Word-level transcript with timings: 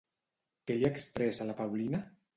Què 0.71 0.77
li 0.79 0.89
expressa 0.91 1.47
la 1.51 1.59
Paulina? 1.63 2.01